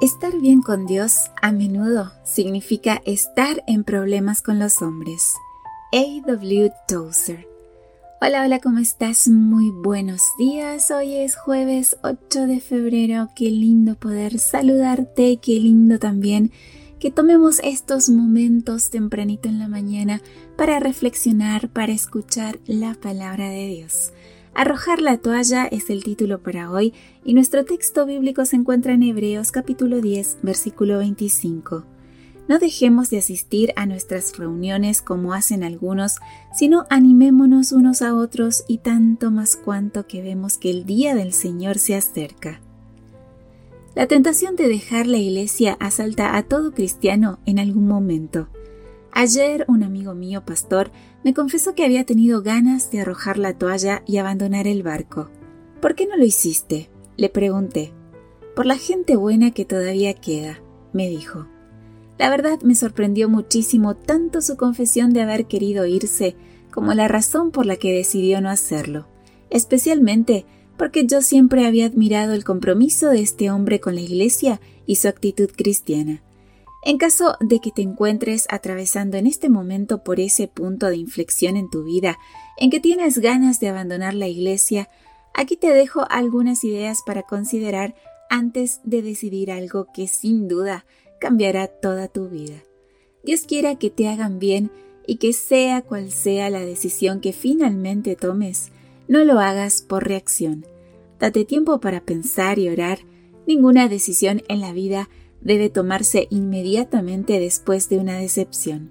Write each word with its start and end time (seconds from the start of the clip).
Estar 0.00 0.40
bien 0.40 0.62
con 0.62 0.86
Dios 0.86 1.30
a 1.42 1.52
menudo 1.52 2.10
significa 2.24 3.02
estar 3.04 3.62
en 3.66 3.84
problemas 3.84 4.40
con 4.40 4.58
los 4.58 4.80
hombres. 4.80 5.34
A.W. 5.92 6.72
Tozer. 6.88 7.46
Hola, 8.22 8.44
hola, 8.46 8.60
¿cómo 8.60 8.78
estás? 8.78 9.28
Muy 9.28 9.68
buenos 9.68 10.22
días. 10.38 10.90
Hoy 10.90 11.16
es 11.16 11.36
jueves 11.36 11.98
8 12.02 12.46
de 12.46 12.60
febrero. 12.60 13.28
Qué 13.36 13.50
lindo 13.50 13.94
poder 13.94 14.38
saludarte. 14.38 15.36
Qué 15.36 15.60
lindo 15.60 15.98
también 15.98 16.50
que 16.98 17.10
tomemos 17.10 17.60
estos 17.62 18.08
momentos 18.08 18.88
tempranito 18.88 19.50
en 19.50 19.58
la 19.58 19.68
mañana 19.68 20.22
para 20.56 20.80
reflexionar, 20.80 21.68
para 21.68 21.92
escuchar 21.92 22.58
la 22.66 22.94
palabra 22.94 23.50
de 23.50 23.66
Dios. 23.66 24.12
Arrojar 24.54 25.00
la 25.00 25.18
toalla 25.18 25.66
es 25.66 25.90
el 25.90 26.02
título 26.02 26.42
para 26.42 26.70
hoy 26.70 26.92
y 27.24 27.34
nuestro 27.34 27.64
texto 27.64 28.04
bíblico 28.04 28.44
se 28.44 28.56
encuentra 28.56 28.92
en 28.92 29.04
Hebreos 29.04 29.52
capítulo 29.52 30.00
10, 30.00 30.38
versículo 30.42 30.98
25. 30.98 31.84
No 32.48 32.58
dejemos 32.58 33.10
de 33.10 33.18
asistir 33.18 33.72
a 33.76 33.86
nuestras 33.86 34.36
reuniones 34.36 35.02
como 35.02 35.34
hacen 35.34 35.62
algunos, 35.62 36.16
sino 36.52 36.84
animémonos 36.90 37.70
unos 37.70 38.02
a 38.02 38.14
otros 38.14 38.64
y 38.66 38.78
tanto 38.78 39.30
más 39.30 39.54
cuanto 39.54 40.08
que 40.08 40.20
vemos 40.20 40.58
que 40.58 40.70
el 40.70 40.84
día 40.84 41.14
del 41.14 41.32
Señor 41.32 41.78
se 41.78 41.94
acerca. 41.94 42.60
La 43.94 44.08
tentación 44.08 44.56
de 44.56 44.68
dejar 44.68 45.06
la 45.06 45.18
iglesia 45.18 45.76
asalta 45.78 46.36
a 46.36 46.42
todo 46.42 46.72
cristiano 46.72 47.38
en 47.46 47.60
algún 47.60 47.86
momento. 47.86 48.48
Ayer 49.12 49.64
un 49.68 49.82
amigo 49.82 50.14
mío, 50.14 50.44
pastor, 50.44 50.90
me 51.24 51.34
confesó 51.34 51.74
que 51.74 51.84
había 51.84 52.06
tenido 52.06 52.42
ganas 52.42 52.90
de 52.90 53.00
arrojar 53.00 53.38
la 53.38 53.54
toalla 53.54 54.02
y 54.06 54.18
abandonar 54.18 54.66
el 54.66 54.82
barco. 54.82 55.28
¿Por 55.80 55.94
qué 55.94 56.06
no 56.06 56.16
lo 56.16 56.24
hiciste? 56.24 56.90
Le 57.16 57.28
pregunté. 57.28 57.92
Por 58.54 58.66
la 58.66 58.76
gente 58.76 59.16
buena 59.16 59.50
que 59.50 59.64
todavía 59.64 60.14
queda, 60.14 60.60
me 60.92 61.08
dijo. 61.08 61.46
La 62.18 62.30
verdad 62.30 62.60
me 62.62 62.74
sorprendió 62.74 63.28
muchísimo 63.28 63.96
tanto 63.96 64.42
su 64.42 64.56
confesión 64.56 65.12
de 65.12 65.22
haber 65.22 65.46
querido 65.46 65.86
irse 65.86 66.36
como 66.70 66.94
la 66.94 67.08
razón 67.08 67.50
por 67.50 67.66
la 67.66 67.76
que 67.76 67.92
decidió 67.92 68.40
no 68.40 68.50
hacerlo, 68.50 69.06
especialmente 69.48 70.44
porque 70.76 71.06
yo 71.06 71.20
siempre 71.20 71.66
había 71.66 71.86
admirado 71.86 72.32
el 72.32 72.44
compromiso 72.44 73.08
de 73.08 73.20
este 73.20 73.50
hombre 73.50 73.80
con 73.80 73.94
la 73.94 74.00
Iglesia 74.00 74.60
y 74.86 74.96
su 74.96 75.08
actitud 75.08 75.50
cristiana. 75.54 76.22
En 76.82 76.96
caso 76.96 77.36
de 77.40 77.60
que 77.60 77.70
te 77.70 77.82
encuentres 77.82 78.46
atravesando 78.48 79.18
en 79.18 79.26
este 79.26 79.50
momento 79.50 80.02
por 80.02 80.18
ese 80.18 80.48
punto 80.48 80.86
de 80.86 80.96
inflexión 80.96 81.56
en 81.56 81.68
tu 81.68 81.84
vida, 81.84 82.18
en 82.56 82.70
que 82.70 82.80
tienes 82.80 83.18
ganas 83.18 83.60
de 83.60 83.68
abandonar 83.68 84.14
la 84.14 84.28
iglesia, 84.28 84.88
aquí 85.34 85.56
te 85.56 85.72
dejo 85.74 86.06
algunas 86.08 86.64
ideas 86.64 87.00
para 87.04 87.22
considerar 87.22 87.94
antes 88.30 88.80
de 88.84 89.02
decidir 89.02 89.50
algo 89.50 89.88
que 89.92 90.08
sin 90.08 90.48
duda 90.48 90.86
cambiará 91.20 91.66
toda 91.66 92.08
tu 92.08 92.28
vida. 92.28 92.62
Dios 93.22 93.42
quiera 93.42 93.76
que 93.76 93.90
te 93.90 94.08
hagan 94.08 94.38
bien 94.38 94.70
y 95.06 95.16
que 95.16 95.32
sea 95.32 95.82
cual 95.82 96.10
sea 96.10 96.48
la 96.48 96.60
decisión 96.60 97.20
que 97.20 97.32
finalmente 97.32 98.16
tomes, 98.16 98.70
no 99.08 99.24
lo 99.24 99.40
hagas 99.40 99.82
por 99.82 100.06
reacción. 100.06 100.64
Date 101.18 101.44
tiempo 101.44 101.80
para 101.80 102.00
pensar 102.00 102.58
y 102.58 102.68
orar. 102.68 103.00
Ninguna 103.46 103.88
decisión 103.88 104.42
en 104.48 104.60
la 104.60 104.72
vida 104.72 105.10
debe 105.40 105.70
tomarse 105.70 106.26
inmediatamente 106.30 107.40
después 107.40 107.88
de 107.88 107.98
una 107.98 108.18
decepción. 108.18 108.90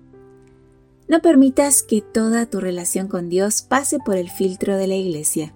No 1.07 1.21
permitas 1.21 1.81
que 1.81 2.01
toda 2.01 2.45
tu 2.45 2.59
relación 2.59 3.07
con 3.07 3.29
Dios 3.29 3.61
pase 3.61 3.97
por 3.99 4.15
el 4.15 4.29
filtro 4.29 4.77
de 4.77 4.87
la 4.87 4.95
Iglesia. 4.95 5.53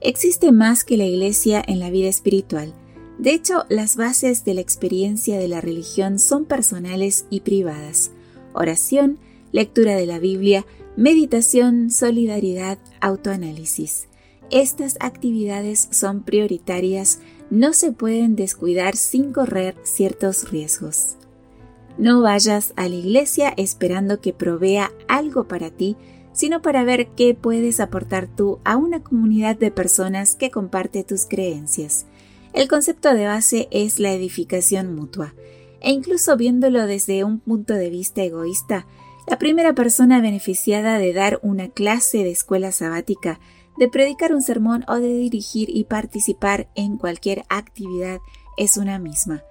Existe 0.00 0.52
más 0.52 0.84
que 0.84 0.96
la 0.96 1.04
Iglesia 1.04 1.62
en 1.66 1.80
la 1.80 1.90
vida 1.90 2.08
espiritual. 2.08 2.74
De 3.18 3.32
hecho, 3.32 3.64
las 3.68 3.96
bases 3.96 4.44
de 4.44 4.54
la 4.54 4.60
experiencia 4.60 5.38
de 5.38 5.48
la 5.48 5.60
religión 5.60 6.18
son 6.18 6.44
personales 6.44 7.26
y 7.30 7.40
privadas. 7.40 8.10
Oración, 8.52 9.18
lectura 9.50 9.96
de 9.96 10.06
la 10.06 10.18
Biblia, 10.18 10.66
meditación, 10.96 11.90
solidaridad, 11.90 12.78
autoanálisis. 13.00 14.08
Estas 14.50 14.96
actividades 15.00 15.88
son 15.90 16.22
prioritarias 16.22 17.20
no 17.50 17.72
se 17.72 17.92
pueden 17.92 18.36
descuidar 18.36 18.96
sin 18.96 19.32
correr 19.32 19.76
ciertos 19.82 20.50
riesgos. 20.50 21.16
No 21.98 22.22
vayas 22.22 22.72
a 22.76 22.88
la 22.88 22.94
iglesia 22.96 23.54
esperando 23.56 24.20
que 24.20 24.32
provea 24.32 24.92
algo 25.06 25.46
para 25.46 25.70
ti, 25.70 25.96
sino 26.32 26.62
para 26.62 26.82
ver 26.82 27.08
qué 27.16 27.34
puedes 27.34 27.78
aportar 27.78 28.26
tú 28.26 28.58
a 28.64 28.76
una 28.76 29.02
comunidad 29.02 29.56
de 29.56 29.70
personas 29.70 30.34
que 30.34 30.50
comparte 30.50 31.04
tus 31.04 31.26
creencias. 31.26 32.06
El 32.52 32.68
concepto 32.68 33.14
de 33.14 33.26
base 33.26 33.68
es 33.70 34.00
la 34.00 34.12
edificación 34.12 34.94
mutua, 34.94 35.34
e 35.80 35.92
incluso 35.92 36.36
viéndolo 36.36 36.86
desde 36.86 37.22
un 37.22 37.38
punto 37.38 37.74
de 37.74 37.90
vista 37.90 38.22
egoísta, 38.22 38.86
la 39.26 39.38
primera 39.38 39.74
persona 39.74 40.20
beneficiada 40.20 40.98
de 40.98 41.12
dar 41.12 41.38
una 41.42 41.68
clase 41.68 42.18
de 42.18 42.30
escuela 42.30 42.72
sabática 42.72 43.40
de 43.76 43.88
predicar 43.88 44.34
un 44.34 44.42
sermón 44.42 44.84
o 44.88 44.96
de 44.96 45.14
dirigir 45.14 45.68
y 45.70 45.84
participar 45.84 46.68
en 46.74 46.96
cualquier 46.96 47.44
actividad 47.48 48.20
es 48.56 48.76
una 48.76 48.98
misma. 48.98 49.42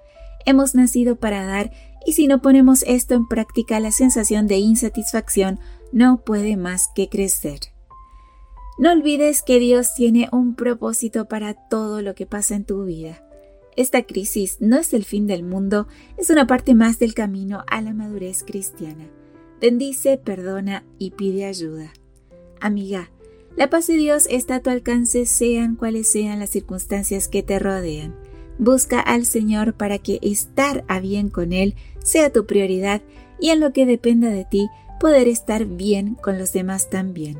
Hemos 0.46 0.74
nacido 0.74 1.16
para 1.16 1.44
dar 1.44 1.72
y 2.06 2.12
si 2.12 2.26
no 2.26 2.42
ponemos 2.42 2.82
esto 2.86 3.14
en 3.14 3.26
práctica 3.26 3.80
la 3.80 3.90
sensación 3.90 4.46
de 4.46 4.58
insatisfacción 4.58 5.58
no 5.92 6.20
puede 6.22 6.56
más 6.56 6.88
que 6.94 7.08
crecer. 7.08 7.60
No 8.76 8.90
olvides 8.90 9.42
que 9.42 9.58
Dios 9.58 9.94
tiene 9.94 10.28
un 10.32 10.56
propósito 10.56 11.26
para 11.26 11.54
todo 11.54 12.02
lo 12.02 12.14
que 12.14 12.26
pasa 12.26 12.56
en 12.56 12.64
tu 12.64 12.84
vida. 12.84 13.22
Esta 13.76 14.02
crisis 14.02 14.58
no 14.60 14.78
es 14.78 14.92
el 14.92 15.04
fin 15.04 15.26
del 15.26 15.44
mundo, 15.44 15.86
es 16.16 16.30
una 16.30 16.46
parte 16.46 16.74
más 16.74 16.98
del 16.98 17.14
camino 17.14 17.64
a 17.68 17.80
la 17.80 17.92
madurez 17.92 18.44
cristiana. 18.44 19.08
Bendice, 19.60 20.18
perdona 20.18 20.84
y 20.98 21.12
pide 21.12 21.44
ayuda. 21.44 21.92
Amiga, 22.60 23.10
la 23.56 23.70
paz 23.70 23.86
de 23.86 23.94
Dios 23.94 24.26
está 24.30 24.56
a 24.56 24.60
tu 24.60 24.70
alcance 24.70 25.26
sean 25.26 25.76
cuales 25.76 26.10
sean 26.10 26.40
las 26.40 26.50
circunstancias 26.50 27.28
que 27.28 27.42
te 27.42 27.58
rodean. 27.58 28.14
Busca 28.58 29.00
al 29.00 29.26
Señor 29.26 29.74
para 29.74 29.98
que 29.98 30.18
estar 30.22 30.84
a 30.88 31.00
bien 31.00 31.28
con 31.28 31.52
Él 31.52 31.74
sea 32.02 32.32
tu 32.32 32.46
prioridad 32.46 33.02
y 33.40 33.50
en 33.50 33.60
lo 33.60 33.72
que 33.72 33.86
dependa 33.86 34.28
de 34.28 34.44
ti 34.44 34.68
poder 35.00 35.28
estar 35.28 35.66
bien 35.66 36.14
con 36.14 36.38
los 36.38 36.52
demás 36.52 36.90
también. 36.90 37.38